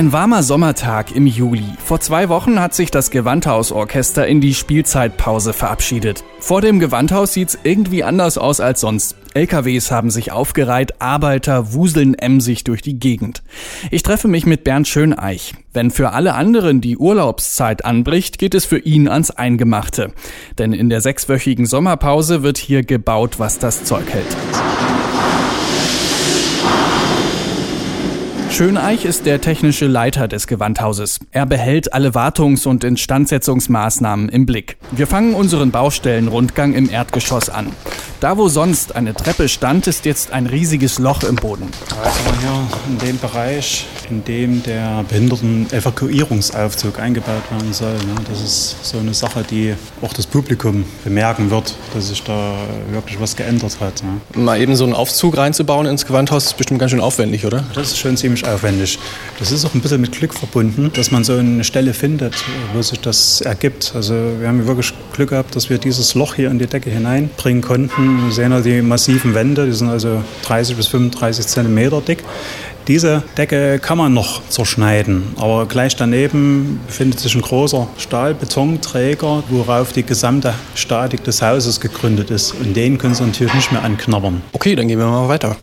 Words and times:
Ein 0.00 0.12
warmer 0.12 0.42
Sommertag 0.42 1.14
im 1.14 1.26
Juli. 1.26 1.74
Vor 1.84 2.00
zwei 2.00 2.30
Wochen 2.30 2.58
hat 2.58 2.72
sich 2.72 2.90
das 2.90 3.10
Gewandhausorchester 3.10 4.26
in 4.26 4.40
die 4.40 4.54
Spielzeitpause 4.54 5.52
verabschiedet. 5.52 6.24
Vor 6.38 6.62
dem 6.62 6.80
Gewandhaus 6.80 7.34
sieht's 7.34 7.58
irgendwie 7.64 8.02
anders 8.02 8.38
aus 8.38 8.60
als 8.60 8.80
sonst. 8.80 9.14
LKWs 9.34 9.90
haben 9.90 10.10
sich 10.10 10.32
aufgereiht, 10.32 11.02
Arbeiter 11.02 11.74
wuseln 11.74 12.14
emsig 12.14 12.64
durch 12.64 12.80
die 12.80 12.98
Gegend. 12.98 13.42
Ich 13.90 14.02
treffe 14.02 14.26
mich 14.26 14.46
mit 14.46 14.64
Bernd 14.64 14.88
Schöneich. 14.88 15.52
Wenn 15.74 15.90
für 15.90 16.12
alle 16.12 16.32
anderen 16.32 16.80
die 16.80 16.96
Urlaubszeit 16.96 17.84
anbricht, 17.84 18.38
geht 18.38 18.54
es 18.54 18.64
für 18.64 18.78
ihn 18.78 19.06
ans 19.06 19.30
Eingemachte. 19.30 20.14
Denn 20.56 20.72
in 20.72 20.88
der 20.88 21.02
sechswöchigen 21.02 21.66
Sommerpause 21.66 22.42
wird 22.42 22.56
hier 22.56 22.84
gebaut, 22.84 23.38
was 23.38 23.58
das 23.58 23.84
Zeug 23.84 24.08
hält. 24.08 24.34
Schöneich 28.50 29.04
ist 29.04 29.26
der 29.26 29.40
technische 29.40 29.86
Leiter 29.86 30.28
des 30.28 30.46
Gewandhauses. 30.46 31.20
Er 31.30 31.46
behält 31.46 31.94
alle 31.94 32.14
Wartungs- 32.14 32.66
und 32.66 32.84
Instandsetzungsmaßnahmen 32.84 34.28
im 34.28 34.44
Blick. 34.44 34.76
Wir 34.90 35.06
fangen 35.06 35.34
unseren 35.34 35.70
Baustellenrundgang 35.70 36.74
im 36.74 36.90
Erdgeschoss 36.90 37.48
an. 37.48 37.68
Da, 38.20 38.36
wo 38.36 38.48
sonst 38.48 38.96
eine 38.96 39.14
Treppe 39.14 39.48
stand, 39.48 39.86
ist 39.86 40.04
jetzt 40.04 40.30
ein 40.30 40.44
riesiges 40.44 40.98
Loch 40.98 41.22
im 41.22 41.36
Boden. 41.36 41.70
Also 42.04 42.18
hier 42.38 42.68
in 42.90 42.98
dem 42.98 43.18
Bereich, 43.18 43.86
in 44.10 44.22
dem 44.24 44.62
der 44.62 45.06
Behinderten-Evakuierungsaufzug 45.08 46.98
eingebaut 46.98 47.50
werden 47.50 47.72
soll. 47.72 47.94
Ne? 47.94 48.16
Das 48.28 48.42
ist 48.42 48.76
so 48.82 48.98
eine 48.98 49.14
Sache, 49.14 49.42
die 49.50 49.74
auch 50.02 50.12
das 50.12 50.26
Publikum 50.26 50.84
bemerken 51.02 51.50
wird, 51.50 51.74
dass 51.94 52.08
sich 52.08 52.22
da 52.22 52.56
wirklich 52.90 53.18
was 53.18 53.36
geändert 53.36 53.80
hat. 53.80 54.02
Ne? 54.02 54.20
Mal 54.38 54.60
eben 54.60 54.76
so 54.76 54.84
einen 54.84 54.92
Aufzug 54.92 55.38
reinzubauen 55.38 55.86
ins 55.86 56.04
Gewandhaus 56.04 56.44
ist 56.44 56.58
bestimmt 56.58 56.78
ganz 56.78 56.90
schön 56.90 57.00
aufwendig, 57.00 57.46
oder? 57.46 57.64
Das 57.74 57.92
ist 57.92 57.98
schon 58.00 58.18
ziemlich 58.18 58.46
aufwendig. 58.46 58.98
Das 59.38 59.50
ist 59.50 59.64
auch 59.64 59.72
ein 59.72 59.80
bisschen 59.80 60.02
mit 60.02 60.12
Glück 60.12 60.34
verbunden, 60.34 60.90
dass 60.92 61.10
man 61.10 61.24
so 61.24 61.36
eine 61.36 61.64
Stelle 61.64 61.94
findet, 61.94 62.34
wo 62.74 62.82
sich 62.82 63.00
das 63.00 63.40
ergibt. 63.40 63.92
Also 63.94 64.12
wir 64.38 64.46
haben 64.46 64.66
wirklich 64.66 64.92
Glück 65.14 65.30
gehabt, 65.30 65.56
dass 65.56 65.70
wir 65.70 65.78
dieses 65.78 66.14
Loch 66.14 66.34
hier 66.34 66.50
in 66.50 66.58
die 66.58 66.66
Decke 66.66 66.90
hineinbringen 66.90 67.62
konnten. 67.62 68.09
Wir 68.24 68.32
sehen 68.32 68.52
ja 68.52 68.60
die 68.60 68.82
massiven 68.82 69.34
Wände, 69.34 69.66
die 69.66 69.72
sind 69.72 69.88
also 69.88 70.22
30 70.44 70.76
bis 70.76 70.88
35 70.88 71.46
Zentimeter 71.46 72.00
dick. 72.00 72.24
Diese 72.88 73.22
Decke 73.36 73.78
kann 73.78 73.98
man 73.98 74.14
noch 74.14 74.42
zerschneiden, 74.48 75.34
aber 75.36 75.66
gleich 75.66 75.94
daneben 75.96 76.80
befindet 76.86 77.20
sich 77.20 77.34
ein 77.34 77.42
großer 77.42 77.86
Stahlbetonträger, 77.98 79.44
worauf 79.48 79.92
die 79.92 80.02
gesamte 80.02 80.54
Statik 80.74 81.22
des 81.22 81.42
Hauses 81.42 81.80
gegründet 81.80 82.30
ist. 82.30 82.54
Und 82.54 82.74
den 82.74 82.98
können 82.98 83.14
Sie 83.14 83.24
natürlich 83.24 83.54
nicht 83.54 83.70
mehr 83.70 83.84
anknabbern. 83.84 84.42
Okay, 84.52 84.74
dann 84.74 84.88
gehen 84.88 84.98
wir 84.98 85.06
mal 85.06 85.28
weiter. 85.28 85.56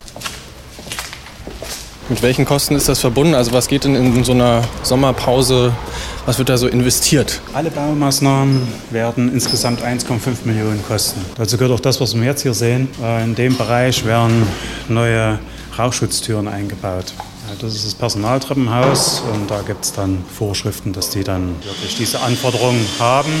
Mit 2.08 2.22
welchen 2.22 2.46
Kosten 2.46 2.74
ist 2.76 2.88
das 2.88 3.00
verbunden? 3.00 3.34
Also 3.34 3.52
was 3.52 3.68
geht 3.68 3.84
denn 3.84 3.94
in 3.94 4.24
so 4.24 4.32
einer 4.32 4.62
Sommerpause, 4.82 5.72
was 6.28 6.36
wird 6.36 6.50
da 6.50 6.58
so 6.58 6.68
investiert? 6.68 7.40
Alle 7.54 7.70
Baumaßnahmen 7.70 8.68
werden 8.90 9.32
insgesamt 9.32 9.82
1,5 9.82 10.44
Millionen 10.44 10.84
kosten. 10.86 11.24
Dazu 11.38 11.56
gehört 11.56 11.72
auch 11.72 11.80
das, 11.80 12.02
was 12.02 12.14
wir 12.14 12.22
jetzt 12.22 12.42
hier 12.42 12.52
sehen. 12.52 12.86
In 13.24 13.34
dem 13.34 13.56
Bereich 13.56 14.04
werden 14.04 14.46
neue 14.90 15.38
Rauchschutztüren 15.78 16.46
eingebaut. 16.46 17.14
Das 17.62 17.74
ist 17.74 17.86
das 17.86 17.94
Personaltreppenhaus 17.94 19.22
und 19.32 19.50
da 19.50 19.62
gibt 19.62 19.86
es 19.86 19.94
dann 19.94 20.22
Vorschriften, 20.38 20.92
dass 20.92 21.08
die 21.08 21.24
dann 21.24 21.56
wirklich 21.64 21.96
diese 21.96 22.20
Anforderungen 22.20 22.84
haben. 22.98 23.32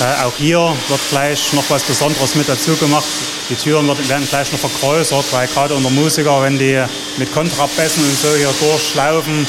Äh, 0.00 0.24
auch 0.24 0.32
hier 0.36 0.58
wird 0.88 1.00
gleich 1.10 1.52
noch 1.52 1.62
was 1.68 1.84
Besonderes 1.84 2.34
mit 2.34 2.48
dazu 2.48 2.74
gemacht. 2.74 3.04
Die 3.48 3.54
Türen 3.54 3.86
werden 3.86 4.26
gleich 4.28 4.50
noch 4.50 4.58
vergrößert, 4.58 5.24
weil 5.30 5.46
gerade 5.46 5.74
unter 5.74 5.90
Musiker, 5.90 6.42
wenn 6.42 6.58
die 6.58 6.82
mit 7.16 7.32
Kontrabässen 7.32 8.02
und 8.02 8.18
so 8.18 8.34
hier 8.36 8.50
durchlaufen, 8.58 9.46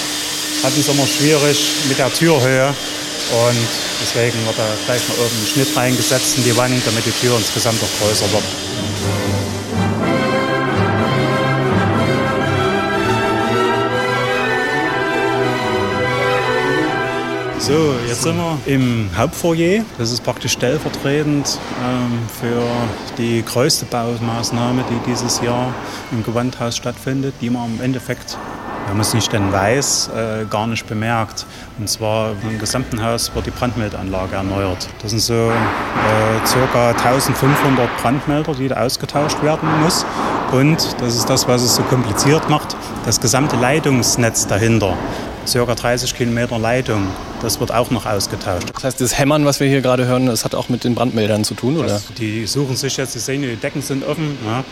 hatten 0.66 0.80
es 0.80 0.88
immer 0.88 1.06
schwierig 1.06 1.58
mit 1.88 2.00
der 2.00 2.12
Türhöhe. 2.12 2.68
Und 2.68 3.58
deswegen 4.02 4.46
wird 4.46 4.58
da 4.58 4.66
gleich 4.86 5.02
noch 5.08 5.18
oben 5.18 5.36
ein 5.42 5.48
Schnitt 5.48 5.76
reingesetzt 5.76 6.38
in 6.38 6.44
die 6.44 6.58
Wand, 6.58 6.81
damit 6.86 7.06
die 7.06 7.12
Tür 7.12 7.38
insgesamt 7.38 7.80
auch 7.81 8.06
größer 8.06 8.31
wird. 8.31 8.44
So, 17.59 17.96
jetzt 18.08 18.22
sind 18.22 18.38
wir 18.38 18.59
im 18.68 19.09
Hauptfoyer. 19.18 19.84
Das 19.97 20.12
ist 20.12 20.24
praktisch 20.24 20.52
stellvertretend 20.52 21.58
ähm, 21.84 22.20
für 22.40 22.64
die 23.18 23.44
größte 23.44 23.86
Baumaßnahme, 23.86 24.84
die 24.88 25.12
dieses 25.12 25.42
Jahr 25.42 25.74
im 26.12 26.24
Gewandhaus 26.24 26.78
stattfindet, 26.78 27.34
die 27.42 27.50
man 27.50 27.76
im 27.76 27.82
Endeffekt, 27.82 28.38
wenn 28.85 28.94
man 28.94 29.01
es 29.01 29.13
nicht 29.13 29.31
denn 29.34 29.51
weiß, 29.51 30.09
äh, 30.16 30.46
gar 30.46 30.68
nicht 30.68 30.88
bemerkt. 30.88 31.46
Und 31.79 31.90
zwar 31.90 32.31
im 32.44 32.59
gesamten 32.59 33.03
Haus 33.03 33.34
wird 33.34 33.46
die 33.46 33.51
Brandmeldeanlage 33.51 34.35
erneuert. 34.35 34.88
Das 35.01 35.12
sind 35.12 35.22
so 35.22 35.34
äh, 35.34 36.46
circa 36.46 36.90
1500 36.90 37.90
Brandmelder, 37.97 38.53
die 38.53 38.68
da 38.68 38.78
ausgetauscht 38.78 39.41
werden 39.44 39.68
muss. 39.81 40.06
Und 40.51 40.96
das 41.01 41.16
ist 41.16 41.29
das, 41.29 41.47
was 41.47 41.62
es 41.62 41.75
so 41.75 41.84
kompliziert 41.84 42.50
macht, 42.50 42.75
das 43.06 43.19
gesamte 43.19 43.56
Leitungsnetz 43.56 44.47
dahinter 44.47 44.96
circa 45.47 45.75
30 45.75 46.16
Kilometer 46.16 46.57
Leitung. 46.59 47.07
Das 47.46 47.60
wird 47.60 47.72
auch 47.72 47.92
noch 47.92 48.08
ausgetauscht. 48.08 48.70
Das 48.74 48.84
heißt, 48.84 49.02
das 49.02 49.20
Hämmern, 49.20 49.46
was 49.46 49.60
wir 49.60 49.68
hier 49.68 49.82
gerade 49.82 50.08
hören, 50.08 50.26
das 50.26 50.46
hat 50.46 50.56
auch 50.56 50.68
mit 50.68 50.84
den 50.84 50.96
Brandmeldern 50.96 51.44
zu 51.44 51.54
tun, 51.54 51.78
oder? 51.78 51.90
Das, 51.90 52.06
die 52.18 52.48
suchen 52.48 52.76
sich 52.76 52.98
jetzt, 52.98 53.14
Sie 53.14 53.20
sehen, 53.20 53.44
die 53.44 53.56
Decken 53.56 53.84
sind 53.84 54.04
offen. 54.04 54.36
Ja, 54.44 54.64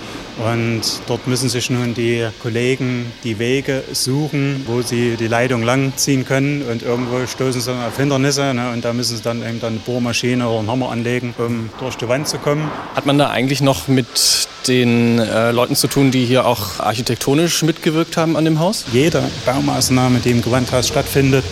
und 0.51 0.81
dort 1.05 1.27
müssen 1.27 1.49
sich 1.49 1.69
nun 1.69 1.93
die 1.93 2.27
Kollegen 2.41 3.11
die 3.23 3.37
Wege 3.37 3.83
suchen, 3.91 4.63
wo 4.65 4.81
sie 4.81 5.17
die 5.17 5.27
Leitung 5.27 5.61
langziehen 5.61 6.25
können. 6.25 6.63
Und 6.63 6.81
irgendwo 6.81 7.27
stoßen 7.27 7.61
sie 7.61 7.71
auf 7.71 7.95
Hindernisse. 7.95 8.55
Ne, 8.55 8.71
und 8.71 8.83
da 8.83 8.91
müssen 8.91 9.17
sie 9.17 9.21
dann 9.21 9.47
eben 9.47 9.61
dann 9.61 9.73
eine 9.73 9.79
Bohrmaschine 9.79 10.47
oder 10.49 10.57
einen 10.57 10.71
Hammer 10.71 10.89
anlegen, 10.89 11.35
um 11.37 11.69
durch 11.79 11.95
die 11.97 12.07
Wand 12.07 12.27
zu 12.27 12.39
kommen. 12.39 12.71
Hat 12.95 13.05
man 13.05 13.19
da 13.19 13.29
eigentlich 13.29 13.61
noch 13.61 13.87
mit 13.87 14.47
den 14.67 15.19
äh, 15.19 15.51
Leuten 15.51 15.75
zu 15.75 15.85
tun, 15.85 16.09
die 16.09 16.25
hier 16.25 16.47
auch 16.47 16.79
architektonisch 16.79 17.61
mitgewirkt 17.61 18.17
haben 18.17 18.35
an 18.35 18.45
dem 18.45 18.57
Haus? 18.57 18.85
Jede 18.91 19.21
Baumaßnahme, 19.45 20.21
die 20.21 20.31
im 20.31 20.41
Gewandhaus 20.41 20.87
stattfindet, 20.87 21.45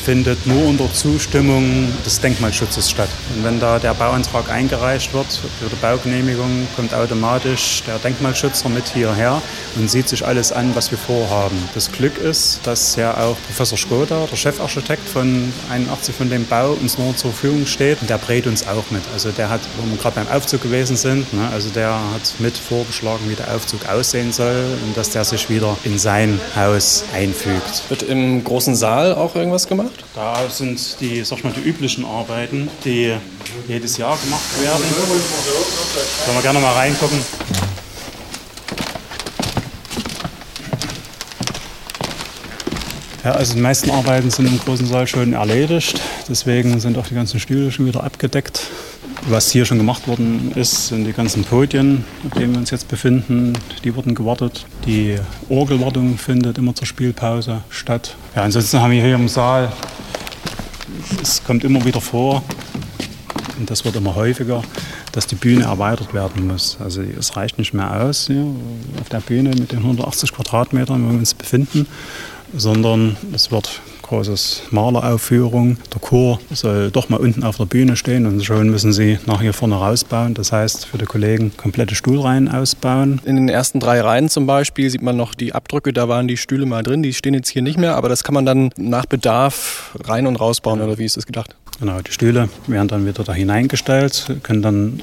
findet 0.00 0.46
nur 0.46 0.66
unter 0.66 0.92
Zustimmung 0.92 1.88
des 2.04 2.20
Denkmalschutzes 2.20 2.90
statt. 2.90 3.08
Und 3.34 3.44
wenn 3.44 3.60
da 3.60 3.78
der 3.78 3.94
Bauantrag 3.94 4.50
eingereicht 4.50 5.12
wird 5.12 5.26
für 5.32 5.68
die 5.68 5.76
Baugenehmigung, 5.76 6.66
kommt 6.74 6.94
automatisch 6.94 7.82
der 7.86 7.98
Denkmalschützer 7.98 8.68
mit 8.68 8.88
hierher 8.88 9.40
und 9.76 9.90
sieht 9.90 10.08
sich 10.08 10.26
alles 10.26 10.52
an, 10.52 10.74
was 10.74 10.90
wir 10.90 10.98
vorhaben. 10.98 11.56
Das 11.74 11.92
Glück 11.92 12.18
ist, 12.18 12.60
dass 12.64 12.96
ja 12.96 13.16
auch 13.16 13.36
Professor 13.46 13.78
Skoda, 13.78 14.26
der 14.30 14.36
Chefarchitekt 14.36 15.08
von 15.08 15.52
81 15.70 16.14
von 16.14 16.30
dem 16.30 16.46
Bau, 16.46 16.72
uns 16.72 16.98
nur 16.98 17.16
zur 17.16 17.32
Verfügung 17.32 17.66
steht. 17.66 18.00
Und 18.00 18.10
der 18.10 18.18
brät 18.18 18.46
uns 18.46 18.66
auch 18.66 18.90
mit. 18.90 19.02
Also 19.12 19.30
der 19.30 19.50
hat, 19.50 19.60
wo 19.76 19.90
wir 19.90 19.98
gerade 19.98 20.16
beim 20.16 20.28
Aufzug 20.28 20.62
gewesen 20.62 20.96
sind, 20.96 21.32
ne, 21.32 21.48
also 21.52 21.68
der 21.70 21.92
hat 21.92 22.34
mit 22.38 22.56
vorgeschlagen, 22.56 23.28
wie 23.28 23.34
der 23.34 23.54
Aufzug 23.54 23.88
aussehen 23.88 24.32
soll 24.32 24.64
und 24.84 24.96
dass 24.96 25.10
der 25.10 25.24
sich 25.24 25.48
wieder 25.50 25.76
in 25.84 25.98
sein 25.98 26.40
Haus 26.56 27.04
einfügt. 27.14 27.84
Wird 27.88 28.02
im 28.02 28.42
großen 28.44 28.74
Saal 28.74 29.14
auch 29.14 29.34
irgendwas 29.34 29.66
gemacht? 29.66 29.89
Da 30.14 30.48
sind 30.48 31.00
die, 31.00 31.22
sag 31.24 31.44
mal, 31.44 31.52
die 31.52 31.60
üblichen 31.60 32.04
Arbeiten, 32.04 32.68
die 32.84 33.14
jedes 33.68 33.96
Jahr 33.96 34.18
gemacht 34.18 34.60
werden. 34.60 34.82
Können 36.24 36.36
wir 36.36 36.42
gerne 36.42 36.58
mal 36.60 36.72
reingucken. 36.72 37.18
Ja, 43.22 43.32
also 43.32 43.54
die 43.54 43.60
meisten 43.60 43.90
Arbeiten 43.90 44.30
sind 44.30 44.46
im 44.46 44.58
großen 44.58 44.86
Saal 44.86 45.06
schon 45.06 45.34
erledigt. 45.34 46.00
Deswegen 46.28 46.80
sind 46.80 46.96
auch 46.96 47.06
die 47.06 47.14
ganzen 47.14 47.38
Stühle 47.38 47.70
schon 47.70 47.84
wieder 47.84 48.02
abgedeckt. 48.02 48.69
Was 49.30 49.52
hier 49.52 49.64
schon 49.64 49.78
gemacht 49.78 50.08
worden 50.08 50.50
ist, 50.56 50.88
sind 50.88 51.04
die 51.04 51.12
ganzen 51.12 51.44
Podien, 51.44 52.04
auf 52.26 52.36
denen 52.36 52.52
wir 52.52 52.58
uns 52.58 52.70
jetzt 52.70 52.88
befinden. 52.88 53.52
Die 53.84 53.94
wurden 53.94 54.16
gewartet. 54.16 54.66
Die 54.86 55.16
Orgelwartung 55.48 56.18
findet 56.18 56.58
immer 56.58 56.74
zur 56.74 56.88
Spielpause 56.88 57.62
statt. 57.70 58.16
Ja, 58.34 58.42
ansonsten 58.42 58.80
haben 58.80 58.90
wir 58.90 59.00
hier 59.00 59.14
im 59.14 59.28
Saal, 59.28 59.70
es 61.22 61.44
kommt 61.44 61.62
immer 61.62 61.84
wieder 61.84 62.00
vor, 62.00 62.42
und 63.56 63.70
das 63.70 63.84
wird 63.84 63.94
immer 63.94 64.16
häufiger, 64.16 64.64
dass 65.12 65.28
die 65.28 65.36
Bühne 65.36 65.62
erweitert 65.62 66.12
werden 66.12 66.48
muss. 66.48 66.76
Also 66.80 67.00
es 67.00 67.36
reicht 67.36 67.56
nicht 67.56 67.72
mehr 67.72 68.02
aus 68.02 68.26
hier 68.26 68.44
auf 69.00 69.08
der 69.10 69.20
Bühne 69.20 69.50
mit 69.50 69.70
den 69.70 69.78
180 69.78 70.32
Quadratmetern, 70.32 71.06
wo 71.06 71.12
wir 71.12 71.18
uns 71.20 71.34
befinden, 71.34 71.86
sondern 72.56 73.16
es 73.32 73.52
wird 73.52 73.80
großes 74.10 74.62
Maleraufführung. 74.70 75.76
Der 75.94 76.00
Chor 76.00 76.40
soll 76.52 76.90
doch 76.90 77.08
mal 77.08 77.18
unten 77.18 77.44
auf 77.44 77.58
der 77.58 77.66
Bühne 77.66 77.96
stehen 77.96 78.26
und 78.26 78.44
schon 78.44 78.68
müssen 78.68 78.92
sie 78.92 79.20
nach 79.26 79.40
hier 79.40 79.52
vorne 79.52 79.76
rausbauen. 79.76 80.34
Das 80.34 80.50
heißt, 80.50 80.84
für 80.86 80.98
die 80.98 81.04
Kollegen 81.04 81.56
komplette 81.56 81.94
Stuhlreihen 81.94 82.48
ausbauen. 82.48 83.20
In 83.24 83.36
den 83.36 83.48
ersten 83.48 83.78
drei 83.78 84.00
Reihen 84.00 84.28
zum 84.28 84.46
Beispiel 84.46 84.90
sieht 84.90 85.02
man 85.02 85.16
noch 85.16 85.34
die 85.34 85.54
Abdrücke, 85.54 85.92
da 85.92 86.08
waren 86.08 86.26
die 86.26 86.36
Stühle 86.36 86.66
mal 86.66 86.82
drin, 86.82 87.04
die 87.04 87.14
stehen 87.14 87.34
jetzt 87.34 87.50
hier 87.50 87.62
nicht 87.62 87.78
mehr, 87.78 87.94
aber 87.94 88.08
das 88.08 88.24
kann 88.24 88.34
man 88.34 88.44
dann 88.44 88.70
nach 88.76 89.06
Bedarf 89.06 89.96
rein 90.04 90.26
und 90.26 90.36
rausbauen 90.36 90.80
oder 90.80 90.98
wie 90.98 91.04
ist 91.04 91.16
das 91.16 91.26
gedacht? 91.26 91.54
Genau, 91.78 92.00
die 92.02 92.12
Stühle 92.12 92.50
werden 92.66 92.88
dann 92.88 93.06
wieder 93.06 93.24
da 93.24 93.32
hineingestellt, 93.32 94.26
können 94.42 94.60
dann 94.60 95.02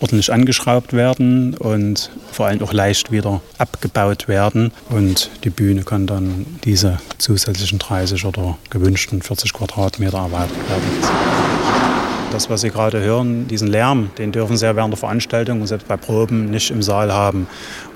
ordentlich 0.00 0.32
angeschraubt 0.32 0.92
werden 0.92 1.54
und 1.54 2.10
vor 2.32 2.46
allem 2.46 2.62
auch 2.62 2.72
leicht 2.72 3.12
wieder 3.12 3.40
abgebaut 3.58 4.28
werden. 4.28 4.72
Und 4.88 5.30
die 5.44 5.50
Bühne 5.50 5.82
kann 5.82 6.06
dann 6.06 6.46
diese 6.64 6.98
zusätzlichen 7.18 7.78
30 7.78 8.24
oder 8.24 8.39
gewünschten 8.70 9.22
40 9.22 9.52
Quadratmeter 9.52 10.18
erweitert 10.18 10.68
werden. 10.68 11.90
Das, 12.30 12.48
was 12.48 12.60
Sie 12.60 12.70
gerade 12.70 13.00
hören, 13.00 13.48
diesen 13.48 13.66
Lärm, 13.66 14.10
den 14.16 14.30
dürfen 14.30 14.56
Sie 14.56 14.64
ja 14.64 14.76
während 14.76 14.92
der 14.92 14.98
Veranstaltung 14.98 15.60
und 15.60 15.66
selbst 15.66 15.88
bei 15.88 15.96
Proben 15.96 16.48
nicht 16.48 16.70
im 16.70 16.80
Saal 16.80 17.12
haben. 17.12 17.48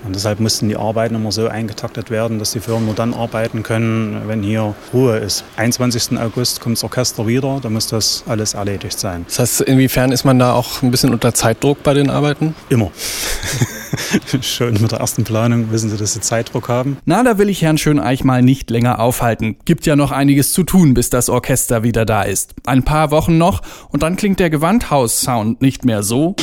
Und 0.05 0.17
deshalb 0.17 0.41
mussten 0.41 0.69
die 0.69 0.77
Arbeiten 0.77 1.15
immer 1.15 1.31
so 1.31 1.47
eingetaktet 1.47 2.11
werden, 2.11 2.41
dass 2.41 2.51
die 2.51 2.59
Firmen 2.59 2.87
nur 2.87 2.97
dann 2.97 3.15
arbeiten 3.15 3.63
können, 3.63 4.23
wenn 4.27 4.43
hier 4.43 4.75
Ruhe 4.93 5.19
ist. 5.19 5.45
21. 5.57 6.19
August 6.19 6.61
kommt 6.61 6.79
das 6.79 6.85
Orchester 6.85 7.29
wieder, 7.29 7.61
da 7.63 7.71
muss 7.71 7.87
das 7.87 8.25
alles 8.27 8.55
erledigt 8.55 8.99
sein. 8.99 9.25
Das 9.29 9.39
heißt, 9.39 9.61
inwiefern 9.63 10.11
ist 10.11 10.25
man 10.25 10.41
da 10.41 10.53
auch 10.53 10.83
ein 10.83 10.91
bisschen 10.91 11.13
unter 11.13 11.33
Zeitdruck 11.33 11.85
bei 11.85 11.95
den 11.95 12.11
Arbeiten? 12.11 12.57
Immer. 12.69 12.91
Schon 14.43 14.75
mit 14.75 14.93
der 14.93 15.01
ersten 15.01 15.25
Planung 15.25 15.71
wissen 15.71 15.91
Sie, 15.91 15.97
dass 15.97 16.15
Sie 16.15 16.21
Zeitdruck 16.21 16.69
haben. 16.69 16.99
Na, 17.05 17.23
da 17.23 17.39
will 17.39 17.49
ich 17.49 17.63
Herrn 17.63 17.79
Schöneich 17.79 18.25
mal 18.25 18.43
nicht 18.43 18.71
länger 18.71 19.01
aufhalten. 19.01 19.57
Gibt 19.65 19.87
ja 19.87 19.97
noch 19.97 20.11
einiges 20.11 20.53
zu 20.53 20.63
tun, 20.63 20.95
bis 20.95 21.11
das 21.11 21.29
Orchester 21.29 21.83
wieder 21.83 22.05
da 22.05 22.23
ist. 22.23 22.55
Ein 22.67 22.83
paar 22.83 23.11
Wochen 23.11 23.39
noch 23.39 23.63
und 23.91 24.03
dann 24.03 24.17
klingt 24.17 24.41
der 24.41 24.51
Gewandhaus-Sound 24.51 25.63
nicht 25.63 25.85
mehr 25.85 26.03
so, 26.03 26.35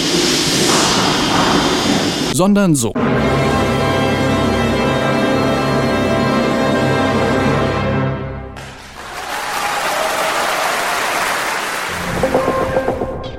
sondern 2.34 2.76
so. 2.76 2.94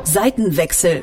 Seitenwechsel. 0.05 1.03